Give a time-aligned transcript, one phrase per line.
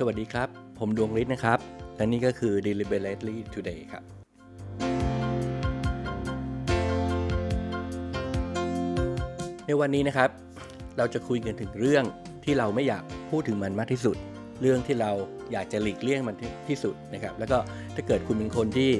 [0.00, 1.58] สวัสดีครับ ผมดวงฤทธิ์นะครับ
[1.96, 4.02] และนี่ก็คือ Deliberately Today ครับ
[9.66, 10.30] ในวันนี้นะครับ
[10.98, 12.04] เราจะคุยกันถึงเรื่อง
[12.44, 14.16] ที่เราไม่อยากพูดถึงมันมากที่สุด
[14.62, 15.10] เรื่องที่เรา
[15.52, 16.36] อยากจะหลีกเลี่ยงมัน
[16.68, 17.58] ที่สุดนะครับ แล้วก็
[17.94, 18.90] ถ้าเกิดคุณเป็นคนที่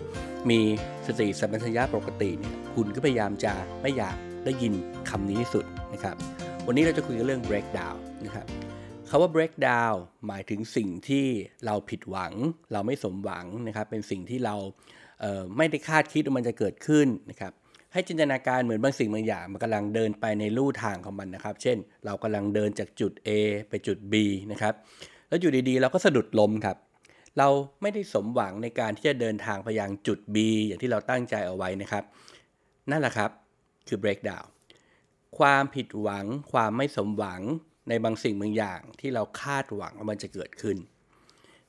[0.50, 0.60] มี
[1.06, 3.52] สติสัมปชัญญะปกติเนี่ยคุณก็พยายามจะ
[3.82, 4.72] ไม่อยากได้ยิน
[5.10, 6.16] คำนี้ที่สุดนะครับ
[6.66, 8.46] วันนี้เราจะคุยกันเรื่อง breakdown นะครับ
[9.10, 9.96] คาว่า breakdown
[10.26, 11.26] หมายถึงสิ่งที่
[11.66, 12.32] เราผิดหวัง
[12.72, 14.54] เราไม่สมหวังนะครับเป็นสิ่งที่เรา
[15.20, 17.52] เไม่ได้คาดคิดว่ามันจะเกิดขึ้นนะครับ
[17.92, 23.30] ให้จินตนาการเหมือนบางสิ่งบางอย่างมันกำลังเดินไปในลู่ทางของมันนะครับ เช่น เรากำลังเดินจากจุด A
[23.68, 24.14] ไปจุด B
[24.52, 24.74] นะครับ
[25.28, 26.76] แล้วอยู่ดีๆ เราก็สะดุดลมครับ
[27.38, 27.48] เรา
[27.82, 32.04] ไม่ได้สมหวังในการที่จะเดินทางไปยังจุด B อย่างที่เราตั้งใจเอาไว้นะครับ
[32.90, 33.30] นั่นแหละครับ
[33.88, 34.46] คือ breakdown
[35.38, 37.42] ความผิดหวัง ความไม่สมหวัง
[37.88, 40.76] ในบางสิ่งบางอย่างที่เราคาดหวังว่ามันจะเกิดขึ้น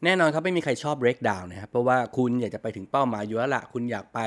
[0.03, 4.19] แน่นอนครับไม่มีใครชอบ breakdown นะครับเพราะว่าคุณอยากจะไปถึงเป้าหมายอยู่แล้วละคุณอยากไป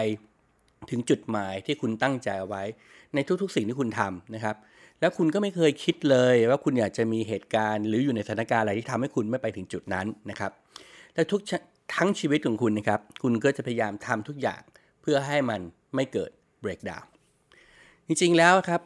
[0.91, 2.63] ถึงจุดหมายที่คุณตั้งใจเอาไว้
[3.15, 4.57] ในทุกๆสิ่งที่คุณทำนะครับ
[5.01, 10.53] แล้วคุณก็ไม่เคยคิดเลยว่าคุณอยากจะมีเหตุการณ์หรืออยู่ในสถานการณ์อะไรที่ทำให้คุณไม่ไปถึงจุดนั้นนะครับ
[11.15, 11.41] และทุก
[11.95, 14.63] ทั้งชีวิตของคุณนะครับ คุณก็จะพยายามทำทุกอย่าง
[15.03, 15.61] เพื่อให้มัน
[15.95, 16.31] ไม่เกิด
[16.65, 17.07] breakdown
[18.07, 18.83] จริงๆแล้วครับ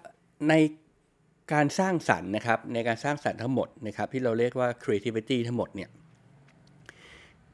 [0.48, 0.54] ใน
[1.52, 5.90] การสร้างสรรค์นะครับในการสร้างสรรค์ทั้งหมดนะครับที่เราเรียกว่า creativity ทั้งหมดเนี่ย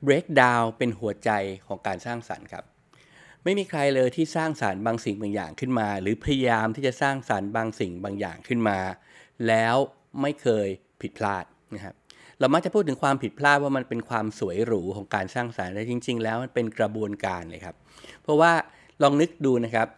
[0.06, 1.30] breakdown เป็นหัวใจ
[1.66, 2.64] ของการสร้างสรรค์ครับ
[3.44, 8.78] ไม่มีใครเลยที่สร้างสารรค์บางสิ่งบางอย่างขึ้นมา หรือพยายามที่จะสร้างสารรค์บางสิ่งบางอย่างขึ้นมา
[9.48, 9.76] แล้ว
[10.20, 10.68] ไม่เคย
[11.00, 11.94] ผิดพลาดนะครับ
[12.38, 17.76] เรามักจะพูดถึงความผิดพลาดว่ามันเป็นความสวยหรูของการสร้างสารรค์แต่จริง ๆ แล้วมันเป็นกระบวนการเลยครับ
[18.22, 18.52] เพราะว่า
[19.02, 19.88] ลองนึกดูนะครับ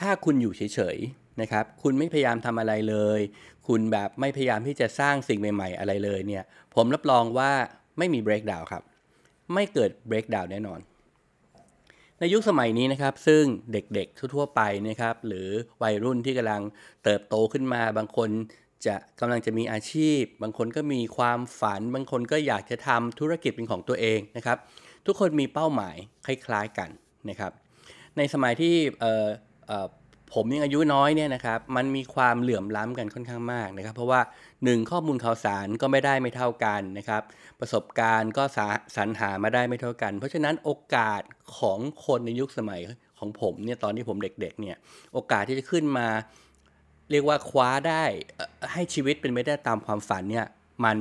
[0.00, 3.20] ถ้าคุณอยู่เฉยๆ นะครับ คุณไม่พยายามทำอะไรเลย
[3.68, 7.50] คุณแบบไม่พยายามที่จะสร้างสิ่งใหม่ ๆ อะไรเลยเนี่ย ผมรับรองว่า
[7.98, 8.82] ไม่มี breakdown ครับ
[9.54, 10.80] ไม่เกิด breakdown แน่นอน
[12.18, 15.48] ในยุคสมัยนี้นะครับ ซึ่งเด็กๆ ทั่วๆ ไปนะครับ หรือ
[15.82, 16.62] วัยรุ่นที่กำลัง
[17.04, 18.30] เติบโตขึ้นมา บางคน
[18.86, 24.58] จะกำลังจะมีอาชีพ บางคนก็มีความฝัน บางคนก็อยากจะทำธุรกิจเป็นของตัวเองนะครับ
[25.06, 25.96] ทุกคนมีเป้าหมาย
[26.26, 26.90] คล้ายๆกัน
[27.30, 27.52] นะครับ
[28.16, 28.74] ในสมัยที่
[30.34, 34.20] ผมยังอายุน้อยเนี่ยนะครับมันมีความเหลื่อมล้ำกันค่อนข้างมากนะครับ เพราะว่า
[34.54, 37.22] 1 ข้อมูลข่าวสารก็ไม่ได้ไม่เท่ากันนะครับ
[37.60, 38.42] ประสบการณ์ก็
[38.96, 41.22] สรรหามาได้ไม่เท่ากัน เพราะฉะนั้นโอกาส
[41.58, 42.80] ของคนในยุคสมัย
[43.18, 44.76] ของผมเนี่ยตอนที่ผมเด็กๆเนี่ย
[45.14, 46.06] โอกาสที่จะขึ้นมา
[47.10, 48.04] เรียกว่าคว้าได้
[48.72, 50.46] ให้ชีวิตเป็นไปได้ตามความฝันเนี่ย
[50.84, 50.98] มัน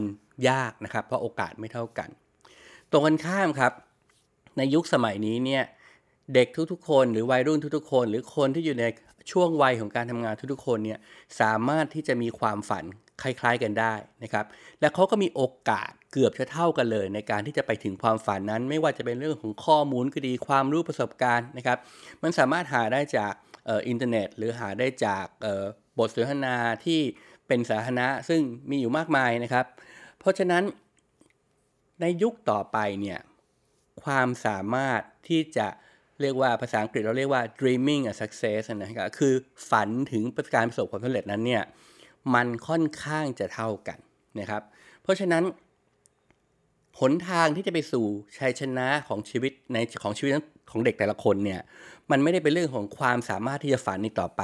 [0.49, 2.09] ยากนะครับ เพราะโอกาสไม่เท่ากัน
[2.91, 3.73] ตรงกันข้ามครับ
[4.57, 5.63] ในยุคสมัยนี้เนี่ย
[6.33, 8.85] เด็กทุกๆ คนหรือวัยรุ่นทุกๆ คน หรือคนที่อยู่ใน
[9.31, 10.99] ช่วงวัยของการทำงานทุกๆ คนเนี่ย
[11.41, 12.85] สามารถที่จะมีความฝัน
[13.21, 14.45] คล้าย ๆกันได้นะครับ
[14.79, 21.77] และเขาก็มีโอกาสเกือบจะเท่ากันเลย ในการที่จะไปถึงความฝันนั้น ไม่ว่าจะเป็นเรื่องของข้อมูลก็ดีความรู้ประสบการณ์นะครับ
[22.23, 23.33] มันสามารถหาได้จาก
[23.87, 25.25] อินเทอร์เน็ต หรือหาได้จาก
[25.97, 26.99] บทสนทนาที่
[27.47, 29.65] เป็นสาธารณะซึ่งมีอยู่มากมายนะครับ
[30.19, 30.63] เพราะฉะนั้น
[32.01, 33.19] ในยุคต่อไปเนี่ย
[34.03, 35.67] ความสามารถที่จะ
[36.21, 39.33] เรียกว่าภาษาอังกฤษเราเรียกว่า dreaming a success นะครับคือ
[39.69, 40.23] ฝันถึง
[40.55, 41.63] การประสบความสำเร็จนั้นเนี่ย
[42.35, 43.99] มันค่อนข้างจะเท่ากัน
[44.39, 44.61] นะครับ
[45.03, 45.43] เพราะฉะนั้น
[46.99, 48.05] หนทางที่จะไปสู่
[48.37, 50.33] ชัยชนะของชีวิตในของชีวิต
[50.71, 51.61] ของเด็กแต่ละคนเนี่ย
[52.11, 54.43] มันไม่ได้เป็นเรื่องของความสามารถที่จะฝันในต่อไป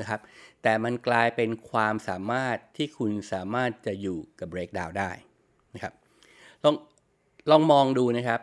[0.00, 0.20] นะครับ
[0.62, 5.10] แต่มันกลายเป็นความสามารถที่คุณสามารถจะอยู่กับ breakdown ได้
[5.74, 5.94] นะครับ
[6.64, 6.74] ลอง
[7.50, 8.40] ลองมองดูนะครับ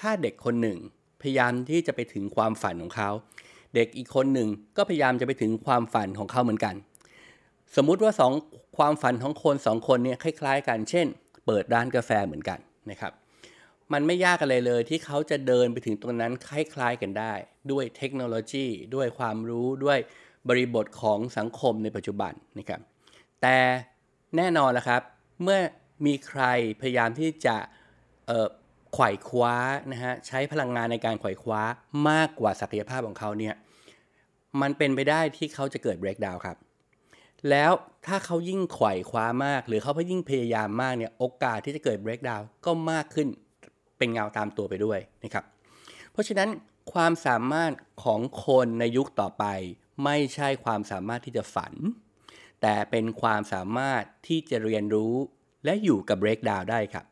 [0.00, 0.78] ถ้าเด็กคนหนึ่ง
[1.22, 3.10] พยายามที่จะไปถึงความฝันของเขา
[3.74, 6.74] เด็กอีกคนหนึ่งก็พยายามจะไปถึงความฝันของเขาเหมือนกัน
[7.76, 8.32] สมมุติว่าสอง
[8.78, 11.06] ความฝันของคนสองคนเนี่ยคล้าย ๆ กัน เช่น
[11.46, 12.58] เปิดร้านกาแฟเหมือนกัน
[12.90, 13.12] นะครับ
[13.92, 17.32] มันไม่ยากอะไรเลยที่เขาจะเดินไปถึงตรงนั้นคล้ายๆกันได้
[17.70, 19.98] ด้วยเทคโนโลยี ด้วยความรู้ด้วย
[20.48, 22.80] บริบทของสังคมในปัจจุบันนะครับ
[23.42, 23.56] แต่
[24.36, 25.02] แน่นอนละครับ
[25.42, 25.58] เมื่อ
[26.06, 26.42] มีใคร
[26.80, 27.56] พยายามที่จะ
[28.94, 29.54] ไขว่คว้า
[29.90, 31.62] นะฮะใช้พลังงานในการไขว่คว้า
[32.08, 33.54] มากกว่าศักยภาพของเขาเนี่ย
[34.60, 36.56] มันเป็นไปได้ที่เขาจะเกิด breakdown ครับ
[37.50, 37.72] แล้ว
[38.06, 43.28] ถ้าเขายิ่งไขว่คว้ามาก หรือเขายิ่งพยายามมากเนี่ยโอกาสที่จะเกิด breakdown ก็มากขึ้น
[43.98, 45.44] เป็นเงาตามตัวไปด้วยนะครับ
[46.12, 46.48] เพราะฉะนั้น
[46.92, 47.72] ความสามารถ
[48.04, 49.44] ของคนในยุคต่อไป
[50.04, 51.74] ไม่ใช่ความสามารถที่จะฝัน
[52.62, 55.14] แต่เป็นความสามารถที่จะเรียนรู้
[55.64, 57.06] และอยู่กับ breakdown ได้ครับ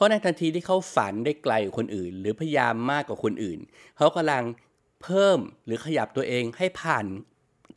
[0.00, 3.58] ราะในทันทีที่เขาฝันได้ไกลกว่าคนอื่น หรือพยายามมากกว่าคนอื่น
[3.96, 4.44] เขากำลัง
[5.02, 7.06] เพิ่มหรือขยับตัวเองให้ผ่าน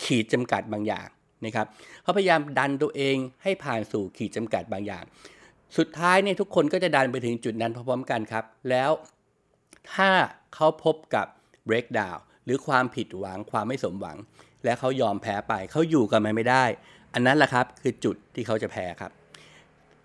[0.03, 1.07] ขีดจำกัดบางอย่าง
[1.45, 1.67] นะครับ
[2.03, 5.03] เขาพยายามดันตัวเองให้ผ่านสู่ขีดจำกัดบางอย่าง
[5.77, 8.91] สุดท้ายเนี่ยทุกคนก็จะดันไปถึงจุดนั้นพร้อมๆกันครับ แล้ว
[9.93, 10.09] ถ้า
[10.55, 11.27] เขาพบกับ
[11.69, 14.17] breakdown หรือความผิดหวังความไม่สมหวัง
[14.63, 16.65] และเขายอมแพ้ไปเขาอยู่กับมันไม่ได้
[17.13, 19.11] อันนั้นแหละครับคือจุดที่เขาจะแพ้ครับ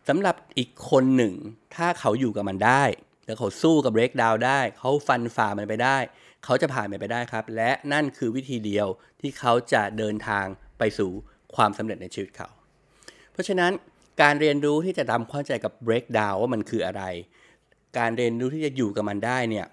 [0.09, 1.35] สำหรับอีกคนหนึ่ง
[1.77, 2.85] ถ้าเขาอยู่กับมันได้
[3.27, 5.99] แล้วเขาสู้กับ breakdown ได้ เขาฟันฝ่ามันไปได้
[6.45, 8.87] เขาจะผ่านมันไปได้ครับ และนั่นคือวิธีเดียว
[9.21, 10.47] ที่เขาจะเดินทาง
[10.79, 11.11] ไปสู่
[11.55, 12.49] ความสำเร็จในชีวิตเขา
[13.33, 13.73] เพราะฉะนั้น
[14.23, 17.03] การเรียนรู้ที่จะทำความเข้าใจกับ breakdown ว่ามันคืออะไร
[17.99, 19.67] การเรียนรู้ที่จะอยู่กับมันได้เนี่ย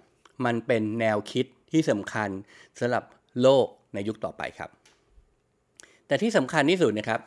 [0.45, 2.29] มันเป็นแนวคิดที่สำคัญ
[2.79, 3.03] สำหรับ
[3.41, 4.69] โลกในยุคต่อไปครับ
[6.07, 7.19] แต่ที่สำคัญที่สุดนะครับ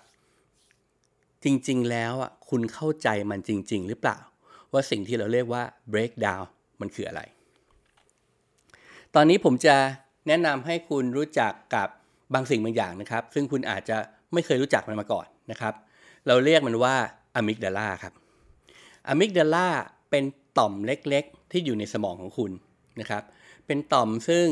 [1.44, 4.18] จริง ๆ แล้วอะคุณเข้าใจมันจริง ๆ หรือเปล่า
[4.72, 5.62] ว่าสิ่งที่เราเรียกว่า
[5.92, 6.44] breakdown
[6.80, 7.20] มันคืออะไร
[9.14, 9.76] ตอนนี้ผมจะ
[10.28, 11.88] แนะนำให้คุณรู้จักกับ
[12.34, 13.96] บางสิ่งบางอย่างนะครับ ซึ่งคุณอาจจะ
[14.32, 15.74] ไม่เคยรู้จักมันมาก่อนนะครับ
[16.26, 16.94] เราเรียกมันว่า
[17.34, 18.12] อะมิกดาลาครับ
[19.08, 19.68] อะมิกดาลา
[20.10, 20.24] เป็น
[20.58, 22.50] ต่อมเล็กๆ ที่อยู่ในสมองของคุณ
[23.00, 23.22] นะครับ
[23.66, 24.46] เป็นต่อมซึ่ง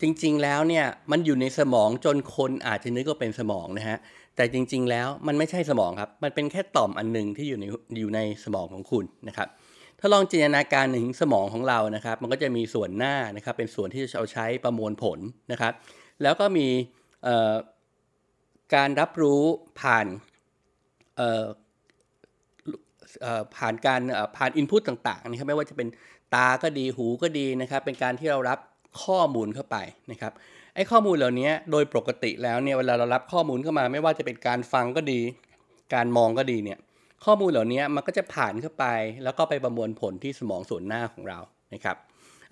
[0.00, 3.98] จริงๆแล้วเนี่ยมันอยู่ในสมองจนคนอาจจะนึกว่าเป็นสมองนะฮะ
[4.36, 7.64] แต่จริง ๆ แล้วมันไม่ใช่สมองครับ มันเป็นแค่ต่อมอันหนึ่งที่อยู่ใน
[8.00, 9.48] อยู่ในสมองของคุณนะครับ
[10.00, 15.18] ถ้าลองจินตนาการถึงสมองของเรานะครับ มันก็จะมีส่วนหน้านะครับ เป็นส่วนที่เราใช้ประมวลผล
[15.52, 15.72] นะครับ
[16.22, 16.68] แล้วก็มี
[18.74, 19.42] การรับรู้
[19.80, 20.06] ผ่าน
[23.56, 24.00] ผ่านการ
[24.36, 25.88] ผ่านอินพุตต่างๆนะครับไม่ว่าจะเป็น
[26.34, 28.58] ตาก็ดีหูก็ดีนะครับ เป็นการที่เรารับ
[29.02, 29.76] ข้อมูลเข้าไป
[30.10, 30.32] นะครับ
[30.76, 35.20] ไอ้ข้อมูลเหล่านี้โดยปกติแล้วเนี่ยเวลาเรารับข้อมูลเข้ามาไม่ว่าจะเป็นการฟังก็ดี
[35.94, 36.78] การมองก็ดีเนี่ย
[37.24, 38.84] ข้อมูลเหล่านี้มันก็จะผ่านเข้าไป
[39.24, 41.38] แล้วก็ไปประมวลผลที่สมองส่วนหน้าของเรา
[41.74, 41.96] นะครับ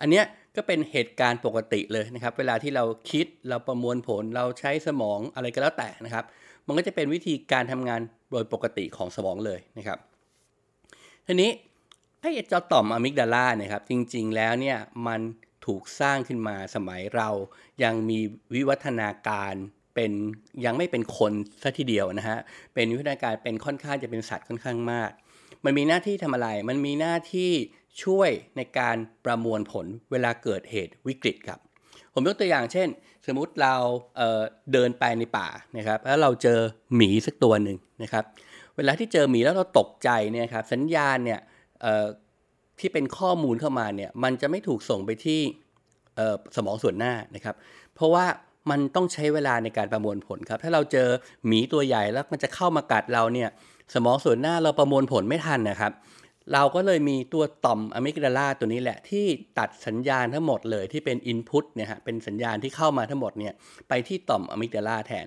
[0.00, 0.22] อันนี้
[0.56, 6.24] ก็เป็นเหตุการณ์ปกติเลยนะครับ เวลาที่เราคิดเราประมวลผลเราใช้สมองอะไรก็แล้วแต่นะครับ
[6.66, 8.00] มันก็จะเป็นวิธีการทำงาน
[8.30, 9.98] โดยปกติของสมองเลยนะครับ
[11.26, 11.50] ทีนี้
[12.20, 15.20] ไอ้เจ้าต่อมอะมิกดาลาเนี่ยครับจริงๆแล้วเนี่ยมัน
[15.66, 17.28] ถูกสร้างขึ้นมาสมัยเรา
[17.82, 18.18] ยังมี
[18.54, 19.54] วิวัฒนาการ
[19.94, 20.12] เป็น
[20.64, 21.32] ยังไม่เป็นคน
[21.62, 22.38] ซะทีเดียวนะฮะ
[22.74, 25.10] เป็นวิวัฒนาการเป็นค่อนข้างจะเป็นสัตว์ค่อนข้างมาก
[25.64, 27.52] มันมีหน้าที่ทำอะไร มันมีหน้าที่
[28.02, 31.58] ช่วยในการประมวลผลเวลาเกิดเหตุวิกฤตครับ
[32.14, 32.88] ผมยกตัวอย่างเช่น
[33.26, 33.74] สมมุติเรา
[34.16, 36.58] เเดินไปในป่านะครับ แล้วเราเจอ
[36.96, 38.24] หมีสักตัวหนึ่งนะครับ
[38.76, 41.40] เวลาที่เจอหมีแล้วเราตกใจเนี่ยครับ สัญญาณเนี่ย
[42.80, 45.40] ที่เป็นข้อมูลเข้ามาเนี่ยมันจะไม่ถูกส่งไปที่
[46.56, 47.56] สมองส่วนหน้านะครับ
[47.94, 48.24] เพราะว่า
[48.70, 51.08] มันต้องใช้เวลาในการประมวลผลครับ ถ้าเราเจอ
[51.46, 53.48] หมีตัวใหญ่แล้วมันจะเข้ามากัดเราเนี่ย
[53.94, 55.92] สมองส่วนหน้าเราประมวลผลไม่ทันนะครับ
[56.52, 59.24] เราก็เลยมีตัวต่อมอะมิกดาลาตัวนี้แหละ ที่
[59.58, 63.52] ตัดสัญญาณทั้งหมดเลยที่เป็นอินพุตเนี่ยฮะเป็นสัญญาณที่เข้ามาทั้งหมดเนี่ย
[63.88, 65.26] ไปที่ต่อมอะมิกดาลาแทน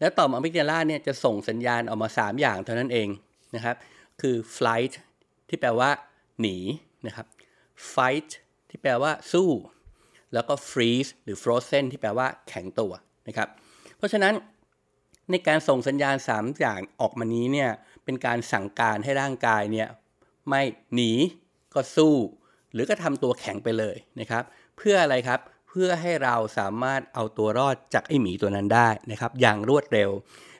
[0.00, 3.08] แล้วต่อมอะมิกดาลาเนี่ยจะส่งสัญญาณออกมา 3 อย่างเท่านั้นเอง
[3.54, 3.76] นะครับ
[4.20, 4.94] คือ flight
[5.48, 5.90] ที่แปลว่า
[6.40, 6.56] หนี
[7.06, 7.26] นะครับ
[7.92, 8.30] fight
[8.68, 9.50] ที่แปลว่าสู้
[10.34, 12.92] แล้วก็ freeze หรือ frozen ที่แปลว่าแข็งตัว
[13.28, 13.48] นะครับ
[13.96, 14.34] เพราะฉะนั้น
[15.30, 17.70] ในการส่งสัญญาณ 3 อย่างออกมานี้เนี่ย
[18.04, 19.88] เป็นการสั่งการให้ร่างกายเนี่ย
[20.48, 20.62] ไม่
[20.94, 21.12] หนี
[21.74, 22.14] ก็สู้
[22.72, 24.44] หรือก็ทำตัวแข็งไปเลยนะครับ
[24.76, 30.10] เพื่ออะไรครับเพื่อให้เราสามารถเอาตัวรอดจากไอหมีตัวนั้นได้นะครับ อย่างรวดเร็ว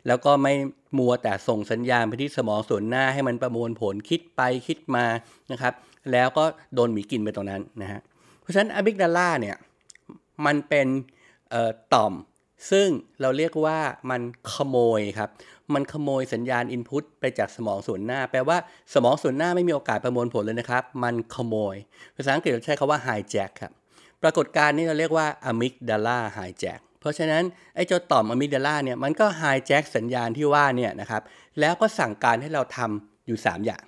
[0.06, 0.54] แล้วก็ไม่
[0.98, 5.04] มัวแต่ส่งสัญญาณไปที่สมองส่วนหน้าให้มันประมวลผลคิดไปคิดมา
[5.52, 5.74] นะครับ
[6.12, 8.00] แล้วก็โดนหมีกินไปตรงนั้นนะฮะ
[8.40, 9.56] เพราะฉะนั้นอะมิกดาลาเนี่ย
[10.46, 10.86] มันเป็น
[11.94, 12.12] ต่อม
[12.70, 12.88] ซึ่ง
[13.20, 13.78] เราเรียกว่า
[14.10, 14.20] มัน
[14.52, 15.30] ขโมยครับ
[15.74, 18.56] มันขโมยสัญญาณอินพุตไปจากสมองส่วนหน้า แปลว่า
[18.94, 21.76] สมองส่วนหน้าไม่มีโอกาสประมวลผลเลยนะครับ มันขโมย
[22.16, 23.72] ภาษาอังกฤษเราใช้คาว่า hijack ครับ
[24.22, 25.52] ปรากฏการณ์นี้เราเรียกว่าอะ
[27.00, 27.42] เพราะฉะนั้น
[27.74, 31.22] ไอ้เจ้าต่อมอะมิกดาลาเนี่ยมันก็ไฮแจ็คสัญญาณที่ว่าเนี่ยนะครับ
[31.60, 33.82] แล้วก็สั่งการให้เราทำอยู่ 3 อย่าง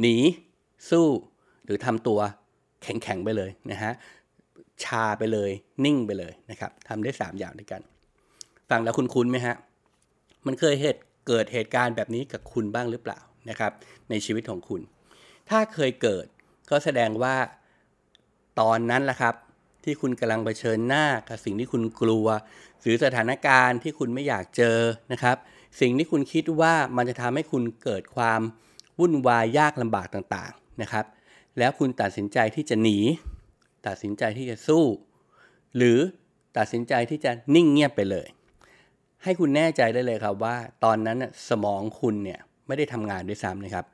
[0.00, 0.16] หนี
[0.90, 1.08] สู้
[1.64, 2.20] หรือทำตัว
[2.82, 3.92] แข็งๆไปเลยนะฮะ
[4.84, 5.50] ชาไปเลย
[5.84, 7.80] นิ่งไปเลยนะครับทำได้ 3 อย่างด้วยกัน
[8.70, 9.54] ฟังแล้วคุณคุ้นไหมฮะ
[10.46, 13.18] มันเคยเหตุเกิดเหตุการณ์แบบนี้กับคุณบ้างหรือเปล่า
[13.50, 13.72] นะครับ
[14.10, 14.80] ในชีวิตของคุณ
[15.50, 16.26] ถ้าเคยเกิด
[16.70, 17.36] ก็แสดงว่า
[18.60, 19.34] ตอนนั้นแหละครับ
[19.84, 22.26] ที่คุณกำลังเผชิญหน้ากับสิ่งที่คุณกลัว
[22.82, 24.78] หรือสถานการณ์ที่คุณไม่อยากเจอ
[25.12, 25.36] นะครับ
[25.80, 28.40] สิ่งที่คุณคิดว่ามันจะทำให้คุณเกิดความ
[29.00, 31.04] วุ่นวายยากลำบากต่างๆนะครับ
[31.58, 32.98] แล้วคุณตัดสินใจที่จะหนี
[33.86, 34.84] ตัดสินใจที่จะสู้
[35.76, 35.98] หรือ
[36.58, 38.28] ตัดสินใจที่จะนิ่งเงียบไปเลย
[39.22, 43.84] ให้คุณแน่ใจได้เลยครับว่า ตอนนั้นสมองคุณเนี่ยไม่ได้ทำงานด้วยซ้ำนะครับ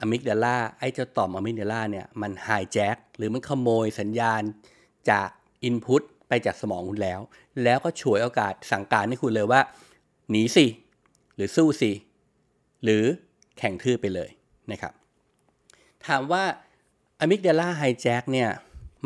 [0.00, 4.42] อะมิกดาลาไอ้เจ้าต่อมอะมิกดาลาเนี่ยมันไฮแจ็คหรือมันขโมยสัญญาณ
[5.10, 5.28] จาก
[5.64, 7.20] อินพุตไปจากสมองคุณแล้ว
[7.64, 9.60] แล้วก็ฉวยโอกาสสั่งการให้คุณเลยว่า
[10.30, 10.66] หนีสิ
[11.34, 11.92] หรือสู้สิ
[12.84, 13.04] หรือ
[13.58, 14.30] แข่งทื่อไปเลย
[14.72, 14.92] นะครับ
[16.06, 16.44] ถามว่า
[17.20, 18.50] อะมิกดาลาไฮแจ็คเนี่ย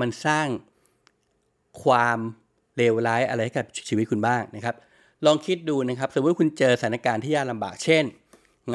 [0.01, 0.47] มันสร้าง
[1.85, 2.19] ความ
[2.77, 4.75] เลวร้ายอะไรให้กับชีวิตคุณบ้างนะครับ
[5.27, 8.05] ลองคิดดูนะครับ สมมติคุณเจอสถานการณ์ที่ยากลำบาก เช่น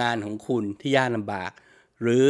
[0.01, 1.51] งานของคุณที่ยากลำบาก
[2.01, 2.25] หรือ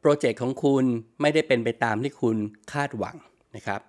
[0.00, 0.84] โปรเจกต์ของคุณ
[1.20, 2.36] ไม่ได้เป็นไปตามที่คุณ
[2.72, 3.16] คาดหวัง
[3.56, 3.80] นะครับ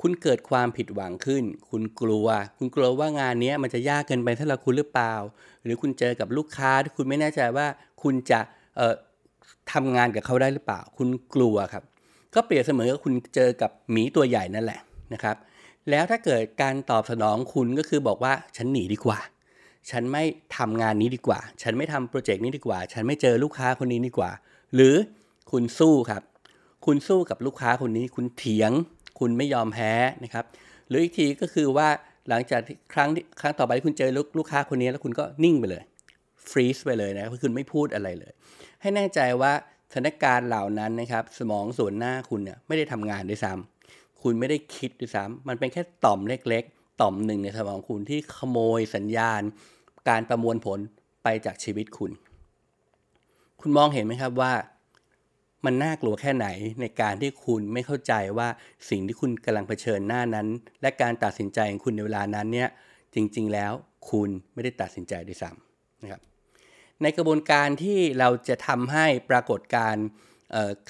[0.00, 2.26] คุณเกิดความผิดหวังขึ้น คุณกลัว
[2.58, 5.14] คุณกลัวว่างานนี้มันจะยากเกินไปสำหรับคุณหรือเปล่า
[5.64, 7.66] หรือคุณเจอกับลูกค้าที่คุณไม่แน่ใจว่า
[8.02, 8.40] คุณจะ
[9.72, 11.84] ทำงานกับเขาได้หรือเปล่า คุณกลัวครับ
[12.34, 14.80] ก็เปรียบเสมอกับคุณเจอกับหมีตัวใหญ่นั่นแหละ
[15.12, 15.36] นะครับ
[15.90, 19.18] แล้วถ้าเกิดการตอบสนองคุณก็คือบอกว่าฉันหนีดีกว่า
[19.90, 20.22] ฉันไม่
[20.56, 24.30] ทำงานนี้ดีกว่า ฉันไม่ทำโปรเจกต์นี้ดีกว่า ฉันไม่เจอลูกค้าคนนี้ดีกว่า
[24.74, 24.94] หรือ
[25.50, 26.22] คุณสู้ครับ
[26.86, 28.72] คุณสู้กับลูกค้าคนนี้ คุณเถียง
[29.18, 29.92] คุณไม่ยอมแพ้
[30.24, 30.44] นะครับ
[30.88, 31.88] หรืออีกทีก็คือว่า
[32.28, 32.60] หลังจาก
[32.94, 33.08] ครั้ง
[33.40, 35.82] ครั้งต่อไปคุณเจอลูกลูกค้าคนนี้แล้วคุณก็นิ่งไปเลย
[36.50, 38.32] ฟรีซไปเลยนะคุณไม่พูดอะไรเลย
[38.80, 39.52] ให้แน่ใจว่า
[39.92, 49.42] สถานการณ์เหล่านั้นนะครับสมองส่วนหน้าคุณเนี่ยไม่ได้ทำงานด้วยซ้ำคุณไม่ได้คิดด้วยซ้ำมันเป็นแค่ต่อมเล็ก ๆ ต่อมหนึ่งในสมองคุณที่ขโมยสัญญาณ
[50.08, 50.78] การประมวลผล
[51.22, 52.10] ไปจากชีวิตคุณ
[53.60, 54.52] คุณมองเห็นไหมครับว่า
[55.64, 56.46] มันน่ากลัวแค่ไหน
[56.80, 58.48] ในการที่คุณไม่เข้าใจว่า
[58.90, 60.46] สิ่งที่คุณกำลังเผชิญหน้านั้น
[60.82, 62.68] และการตัดสินใจของคุณในเวลานั้นเนี่ย
[63.14, 63.72] จริงๆแล้ว
[64.10, 66.20] คุณไม่ได้ตัดสินใจด้วยซ้ำนะครับ
[67.02, 69.96] ในกระบวนการที่เราจะทำให้ปรากฏการ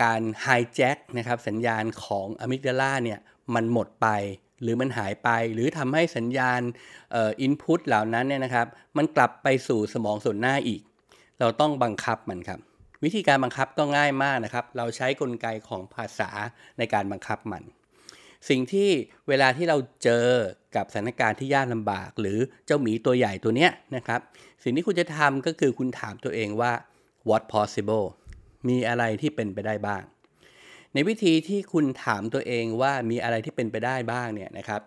[0.02, 3.18] การไฮแจ็คนะครับสัญญาณของอะมิกดาลาเนี่ย
[3.54, 4.08] มันหมดไป
[4.62, 6.60] หรือมันหายไปหรือทำให้สัญญาณ
[7.14, 10.80] อินพุตเหล่านั้นเนี่ยนะครับ มันกลับไปสู่สมองส่วนหน้าอีก
[11.40, 12.60] เราต้องบังคับมันครับ
[13.04, 16.30] วิธีการบังคับก็ง่ายมากนะครับ เราใช้กลไกของภาษา
[16.78, 17.62] ในการบังคับมัน
[18.48, 18.90] สิ่งที่
[19.28, 20.28] เวลาที่เราเจอ
[20.76, 24.20] กับสถานการณ์ที่ยากลำบาก หรือเจ้าหมีตัวใหญ่ตัวเนี้ยนะครับ
[24.62, 26.72] สิ่งที่คุณจะทำก็คือคุณถามตัวเองว่า
[27.28, 28.06] what possible
[28.68, 30.02] มีอะไรที่เป็นไปได้บ้าง
[30.92, 34.80] ในวิธีที่คุณถามตัวเองว่ามีอะไรที่เป็นไปได้บ้างเนี่ยนะครับ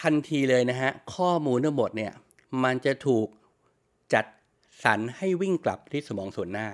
[0.00, 2.12] ทันทีเลยนะฮะข้อมูลทั้งหมดเนี่ย
[2.64, 3.26] มันจะถูก
[4.14, 4.24] จัด
[4.84, 6.68] สรรให้วิ่งกลับที่สมองส่วนหน้า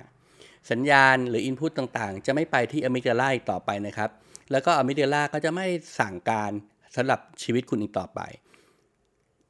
[0.71, 4.11] สัญญาณหรืออินพุตต่างๆ จะไม่ไปที่อะมิกดาลาอีกต่อไปนะครับ
[4.51, 5.67] แล้วก็อะมิกดาลาก็จะไม่
[6.01, 6.53] สั่งการ
[6.97, 8.21] สำหรับชีวิตคุณอีกต่อไป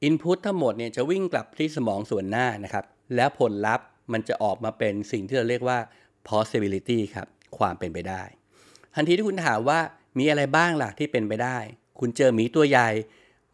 [0.02, 2.84] อินพุตทั้งหมดเนี่ยจะวิ่งกลับที่สมองส่วนหน้านะครับ
[3.16, 5.78] แล้วผลลัพธ์มันจะออกมาเป็นสิ่งที่เราเรียกว่า
[6.28, 7.26] possibility ครับ
[7.58, 8.22] ความเป็นไปได้
[8.94, 9.80] ทันทีที่คุณถามว่า
[10.18, 11.58] มีอะไรบ้างล่ะที่เป็นไปได้
[12.00, 12.88] คุณเจอหมีตัวใหญ่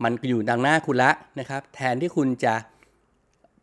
[0.02, 2.54] มันอยู่ดังหน้าคุณละนะครับ แทนที่คุณจะ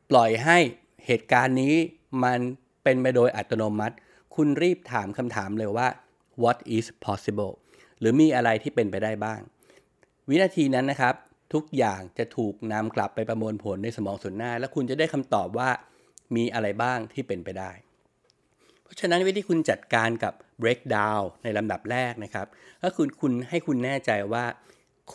[0.09, 0.57] ปล่อยให้
[1.07, 1.75] เหตุการณ์นี้
[2.23, 2.39] มัน
[2.83, 3.95] เป็นไปโดยอัตโนมัติ
[4.35, 5.87] คุณรีบถามคำถามเลยว่า
[6.43, 7.53] what is possible
[7.99, 9.39] หรือมีอะไรที่เป็นไปได้บ้าง
[10.29, 11.15] วินาทีนั้นนะครับ
[11.53, 15.69] ทุกอย่างจะถูกนำกลับไปประมวลผลในสมองส่วนหน้า แล้วคุณจะได้คำตอบว่า
[16.35, 17.71] มีอะไรบ้างที่เป็นไปได้
[18.83, 22.47] เพราะฉะนั้นวิธีคุณจัดการกับ breakdown ในลำดับแรกนะครับ
[22.83, 24.45] ก็คือคุณให้คุณแน่ใจว่า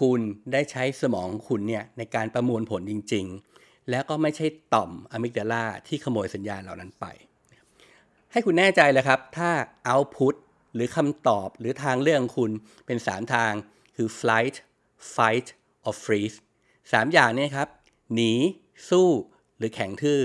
[0.00, 0.20] คุณ
[0.52, 3.51] ได้ใช้สมองคุณเนี่ยในการประมวลผลจริง ๆ
[3.90, 7.06] แล้วก็ไม่ใช่ต่อมอะมิกดาลาที่ขโมยสัญญาณเหล่านั้นไป
[8.32, 9.50] ให้คุณแน่ใจเลยครับ ถ้า
[9.92, 10.34] output
[10.74, 12.50] หรือคำตอบหรือทางเรื่องคุณ
[12.86, 13.52] เป็น 3 ทาง
[13.96, 14.56] คือ flight
[15.14, 15.48] fight
[15.88, 16.36] of freeze
[16.92, 17.68] สามอย่างนี้ครับ
[18.14, 18.32] หนี
[18.90, 19.08] สู้
[19.56, 20.20] หรือแข็งทื่อ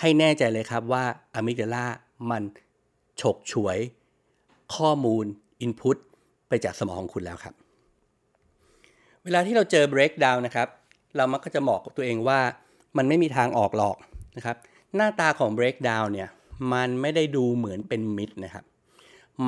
[0.00, 1.04] ให้แน่ใจเลยครับว่า
[1.34, 1.86] อะมิกดาลา
[2.30, 2.42] มัน
[3.20, 3.78] ฉกฉวย
[4.74, 5.24] ข้อมูล
[5.64, 5.96] input
[6.48, 7.54] ไปจากสมองของคุณแล้วครับ
[9.24, 10.68] เวลาที่เราเจอ breakdown นะครับ
[11.16, 12.40] เรามักจะบอกกับตัวเองว่า
[12.96, 13.96] มันไม่มีทางออกหรอก
[14.36, 14.56] นะครับ
[14.96, 16.28] หน้าตาของ breakdown เนี่ย
[16.72, 18.64] มันไม่ได้ดูเหมือนเป็นมิดนะครับ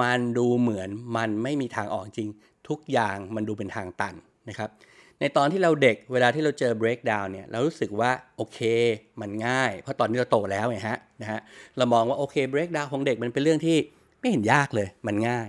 [0.01, 2.31] มันดูเหมือนมันไม่มีทางออกจริง
[2.69, 4.15] ทุกอย่างมันดูเป็นทางตัน
[4.49, 4.71] นะครับ
[5.21, 8.59] ในตอนที่เราเด็กเวลาที่เราเจอ breakdown เนี่ย เรารู้สึกว่าโอเค
[9.21, 11.41] มันง่าย เพราะตอนนี้เราโตแล้วไงฮะนะฮะ
[11.77, 13.77] เรามองว่าโอเค breakdown ของเด็กมันเป็นเรื่องที่
[14.21, 15.49] ไม่เห็นยากเลย มันง่าย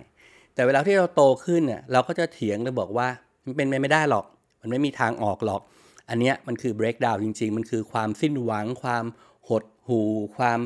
[0.56, 3.08] แต่เวลาที่เราโตขึ้นเนี่ย เราก็จะเถียงเลยบอกว่า
[3.46, 4.26] มันเป็นไปไม่ได้หรอก
[4.62, 5.62] มันไม่มีทางออกหรอก
[6.10, 9.06] อันนี้มันคือ breakdown จริง ๆ มันคือความสิ้นหวัง ความ
[9.50, 10.60] หดหู่ความ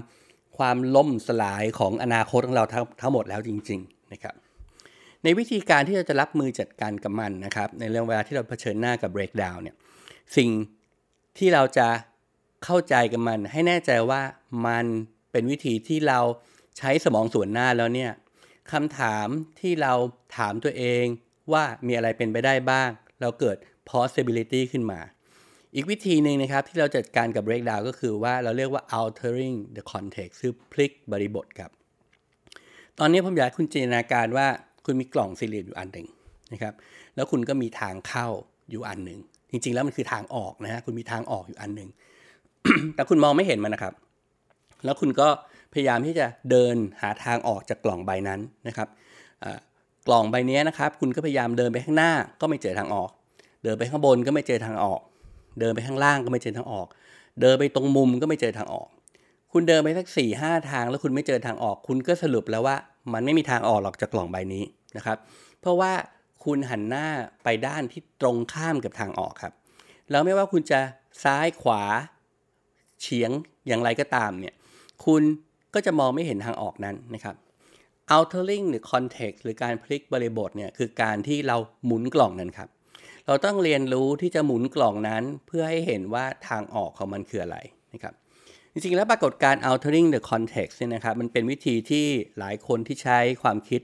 [0.58, 4.36] ความล่มสลายของอนาคตของเราทั้งทั้งหมดแล้วจริง ๆ นะครับ
[5.24, 9.76] ในวิธีการที่เราจะรับมือจัดการกับมันนะครับ ในเรื่องเวลาที่เราเผชิญหน้ากับ breakdown เนี่ย
[10.38, 10.50] สิ่ง
[11.38, 11.88] ที่เราจะ
[12.64, 14.22] เข้าใจกับมัน ให้แน่ใจว่า
[14.68, 14.86] มัน
[15.32, 16.20] เป็นวิธีที่เรา
[16.78, 18.12] ใช้สมองส่วนหน้าแล้วเนี่ย
[18.72, 19.28] คำถาม
[19.60, 19.94] ที่เรา
[20.38, 21.04] ถามตัวเอง
[21.54, 22.90] ว่ามีอะไรเป็นไปได้บ้าง
[23.22, 23.58] เราเกิด
[23.92, 25.00] possibility ขึ้นมา
[25.78, 31.72] อีกวิธีหนึ่งนะครับที่เราจัดการกับ breakdown ก็คือว่าเราเรียกว่า altering the context คือพลิกบริบทครับ
[33.00, 34.48] ตอนนี้ผมอยากคุณจินตนาการว่า
[34.86, 36.08] คุณมีกล่องสี่เหลี่ยมอยู่อันหนึ่ง
[36.54, 36.74] นะครับ
[37.16, 38.28] แล้วคุณก็มีทางเข้า
[38.72, 39.20] อยู่อันหนึ่ง
[39.52, 41.90] จริง ๆ แล้วมันคือทางออกนะฮะ คุณมีทางออกอยู่อันหนึ่ง
[42.96, 43.94] แต่คุณมองไม่เห็นมันนะครับ
[44.86, 45.28] แล้วคุณก็
[45.74, 48.88] พพยายามที่จะเดินหาทางออกจากกล่องใบนั้นนะครับ
[50.08, 53.10] กล่องใบนี้นะครับ คุณก็พยายามเดินไปข้างหน้าก็ไม่เจอทางออก
[53.64, 55.02] เดินไปข้างบนก็ไม่เจอทางออก
[55.60, 56.88] เดินไปข้างล่างก็ไม่เจอทางออก
[57.42, 58.88] เดินไปตรงมุมก็ไม่เจอทางออก
[59.54, 62.76] คุณเดินไปสักสี่ห้าทางแล้วคุณไม่เจอทางออก คุณก็สรุปแล้วว่า
[63.14, 64.64] มันไม่มีทางออกหรอกจากกล่องใบนี้
[64.98, 65.18] นะครับ
[65.62, 65.92] เพราะว่า
[66.46, 67.08] คุณหันหน้า
[67.44, 69.54] ไปด้านที่ตรงข้ามกับทางออกครับ
[70.12, 70.80] แล้วไม่ว่าคุณจะ
[71.24, 71.84] ซ้ายขวา
[73.02, 73.32] เฉียง
[73.68, 74.56] อย่างไรก็ตามเนี่ย
[75.06, 75.22] คุณ
[75.74, 77.36] ก็จะมองไม่เห็นทางออกนั้นนะครับ
[78.16, 82.70] altering หรือ context หรือการพลิกบริบทเนี่ยคือการที่เราหมุนกล่องนั้นครับ
[83.28, 87.58] เราต้องเรียนรู้ที่จะหมุนกล่องนั้น เพื่อให้เห็นว่าทางออกของมันคืออะไร
[87.94, 88.14] นะครับ
[88.74, 92.06] จริงๆ แล้วปรากฏการ altering the context เนี่ยนะครับมันเป็นวิธีที่
[92.40, 93.82] หลายคนที่ใช้ความคิด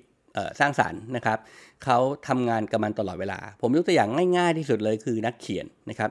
[0.59, 1.39] สร้างสารรค์นะครับ
[1.83, 1.97] เขา
[2.27, 6.09] ทำงานกับมันตลอดเวลา ผมยกตัวอย่างง่ายๆที่สุดเลยคือนักเขียนนะครับ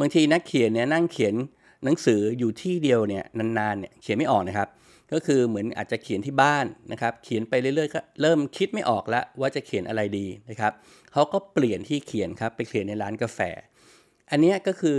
[0.00, 1.34] บางทีนักเขียนเนี่ยนั่งเขียน
[1.84, 4.68] หนังสืออยู่ที่เดียวเนี่ยนานๆเนี่ยเขียนไม่ออกนะครับ
[5.12, 10.72] ก็คือเหมือนอาจจะเขียนที่บ้านนะครับ เขียนไปเรื่อยๆก็เริ่มคิดไม่ออกแล้วว่าจะเขียนอะไรดีนะครับ
[11.12, 13.40] เขาก็เปลี่ยนที่เขียนครับไปเขียนในร้านกาแฟ
[14.30, 14.98] อันนี้ก็คือ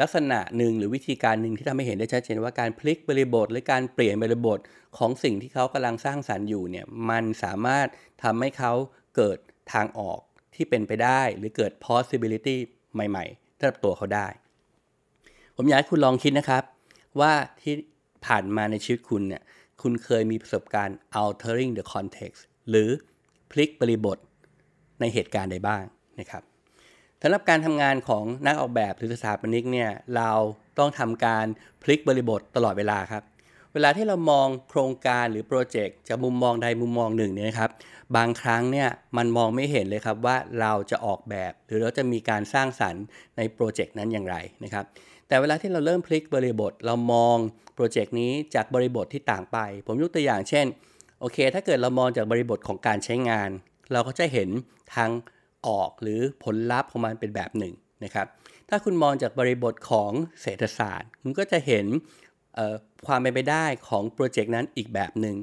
[0.00, 4.58] ลักษณะหนึ่งหรือวิธีการหนึ่งที่ทำให้เห็นได้ชัดเจนว่าการพลิกบริบท หรือการเปลี่ยนบริบท
[4.98, 7.86] ของสิ่งที่เขากำลังสร้างสรรค์อยู่เนี่ยมันสามารถ
[8.22, 8.72] ทำให้เขา
[9.16, 9.38] เกิด
[9.72, 10.20] ทางออก
[10.54, 12.56] ที่เป็นไปได้ หรือเกิด possibility
[12.94, 14.26] ใหม่ๆสำหรับตัวเขาได้
[15.56, 16.62] ผมอยากให้คุณลองคิดนะครับ
[17.20, 17.74] ว่าที่
[18.26, 19.42] ผ่านมาในชีวิตคุณเนี่ย
[19.82, 22.88] คุณเคยมีประสบการณ์ altering the context หรือ
[23.50, 24.18] พลิกบริบท
[25.00, 25.82] ในเหตุการณ์ใดบ้าง
[26.20, 26.42] นะครับ
[27.22, 30.30] สำหรับการทำงานของนักออกแบบหรือสถาปนิกเนี่ย เรา
[30.78, 31.46] ต้องทำการ
[31.82, 33.22] พลิกบริบทตลอดเวลาครับ
[33.72, 37.70] เวลาที่เรามองโครงการหรือโปรเจกต์จากมุมมองใดมุมมองหนึ่งเนี่ยนะครับ
[38.16, 43.04] บางครั้งเนี่ยมันมองไม่เห็นเลยครับว่าเราจะออกแบบ หรือเราจะมีการสร้างสรรค์
[43.36, 44.84] ในโปรเจกต์นั้นอย่างไรนะครับ
[45.32, 47.36] แต่เวลาที่เราเริ่มพลิกบริบท เรามอง
[47.74, 50.66] โปรเจกต์นี้จากบริบทที่ต่างไป ผมยกตัวอย่างเช่น
[51.20, 53.50] โอเค ถ้าเกิดเรามองจากบริบทของการใช้งาน
[53.92, 54.48] เราก็จะเห็น
[54.94, 55.10] ทาง
[55.66, 58.26] ออกหรือผลลัพธ์ของมันเป็นแบบหนึ่งนะครับ
[58.68, 61.86] ถ้าคุณมองจากบริบทของเศรษฐศาสตร์ คุณก็จะเห็น
[63.06, 65.36] ความเป็นไปได้ของโปรเจกต์นั้นอีกแบบหนึ่ง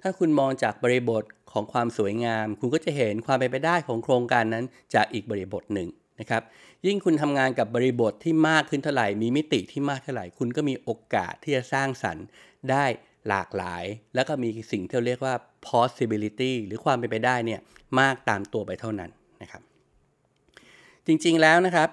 [0.00, 6.42] ถ้าคุณมองจากบริบทของความสวยงาม คุณก็จะเห็นความเป็นไปได้ของโครงการนั้นจากอีกบริบทหนึ่ง นะครับ
[6.86, 12.26] ยิ่งคุณทำงานกับบริบทที่มากขึ้นเท่าไหร่ มีมิติที่มากเท่าไหร่ คุณก็มีโอกาสที่จะสร้างสรรค์
[12.70, 12.84] ได้
[13.28, 15.34] หลากหลาย แล้วก็มีสิ่งที่เรียกว่า
[15.68, 17.60] possibility หรือความเป็นไปได้เนี่ย
[18.00, 19.10] มากตามตัวไปเท่านั้น
[19.42, 19.62] นะครับ
[21.06, 21.88] จริงๆแล้วนะครับ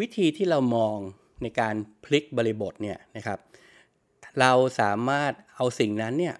[0.00, 0.96] วิธีที่เรามอง
[1.42, 3.38] ในการพลิกบริบทเนี่ยนะครับ
[4.40, 6.34] เราสามารถเอาสิ่งนั้นเนี่ย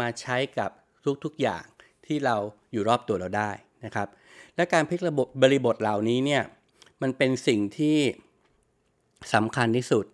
[0.00, 0.70] มาใช้กับ
[1.24, 1.64] ทุกๆอย่าง
[2.06, 2.36] ที่เรา
[2.72, 3.50] อยู่รอบตัวเราได้
[3.84, 4.08] นะครับ
[4.56, 6.42] และการพลิกระบบบริบทเหล่านี้เนี่ย
[7.02, 7.98] มันเป็นสิ่งที่
[9.34, 10.04] สำคัญที่สุด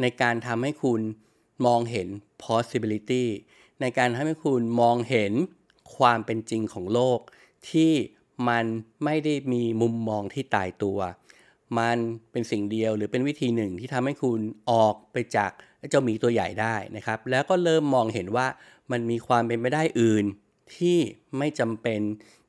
[0.00, 1.00] ในการทำให้คุณ
[1.66, 2.08] มองเห็น
[2.44, 3.24] possibility
[3.80, 5.32] ในการทำให้คุณมองเห็น
[5.96, 7.18] ความเป็นจริงของโลก
[7.70, 7.92] ที่
[8.48, 8.64] มัน
[9.04, 10.98] ไม่ได้มีมุมมองที่ตายตัว
[11.78, 11.96] มัน
[12.32, 15.50] เป็นสิ่งเดียวหรือเป็นวิธีหนึ่งที่ทำให้คุณออกไปจาก
[15.90, 18.46] เจ้าหมีตัวใหญ่ได้นะครับ แล้วก็เริ่มมองเห็นว่า
[18.90, 20.24] มันมีความเป็นไปได้อื่น
[20.76, 20.98] ที่
[21.38, 22.00] ไม่จำเป็น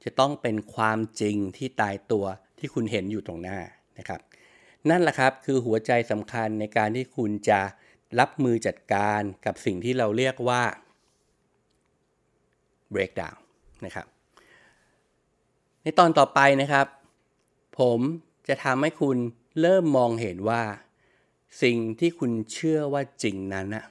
[0.04, 2.26] จะต้องเป็นความจริงที่ตายตัว
[2.60, 3.60] ที่คุณเห็นอยู่ตรงหน้า
[4.00, 4.22] นะครับ
[4.90, 7.60] นั่นแหละครับคือหัวใจสำคัญในการที่คุณจะ
[8.20, 10.64] รับมือจัดการกับสิ่งที่เราเรียกว่า
[12.94, 13.38] breakdown
[13.86, 14.08] นะครับ
[15.84, 16.88] ในตอนต่อไปนะครับ
[17.80, 18.00] ผม
[18.48, 19.18] จะทำให้คุณ
[19.62, 20.64] เริ่มมองเห็นว่า
[21.64, 23.86] สิ่งที่คุณเชื่อว่าจริงนั้นนะ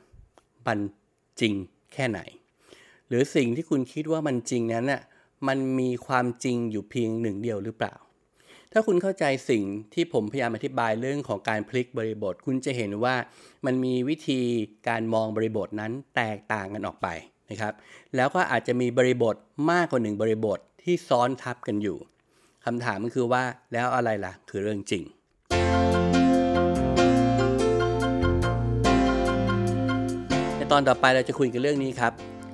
[0.66, 0.78] มัน
[1.40, 1.54] จริง
[1.92, 2.20] แค่ไหน
[3.08, 5.02] หรือสิ่งที่คุณคิดว่ามันจริงนั้นน่ะ
[5.48, 7.94] มันมีความจริงอยู่เพียงหนึ่งเดียวหรือเปล่า
[8.72, 13.14] ถ้าคุณเข้าใจสิ่งที่ผมพยายามอธิบายเรื่องของการพลิกบริบท คุณจะเห็นว่า
[13.66, 14.40] มันมีวิธี
[14.88, 17.08] การมองบริบทนั้นแตกต่างกันออกไป
[17.50, 17.72] นะครับ
[18.16, 19.36] แล้วก็อาจจะมีบริบท
[19.70, 21.98] มากกว่าหนึ่งบริบทที่ซ้อนทับกันอยู่
[22.64, 25.02] คำถามก็คือว่าแล้วอะไรล่ะคือเรื่องจริง
[30.56, 32.12] ในตอนต่อไปเราจะคุยกันเรื่องนี้ครับ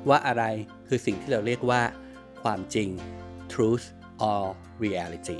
[0.09, 0.45] ว่าอะไร
[0.89, 1.81] คือสิ่งที่เราเรียกว่า
[2.44, 2.90] ความจริง
[3.54, 3.86] truth
[4.30, 4.44] or
[4.84, 5.40] reality